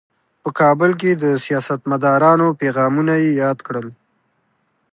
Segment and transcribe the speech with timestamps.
[0.43, 3.87] په کابل کې د سیاستمدارانو پیغامونه یې یاد کړل.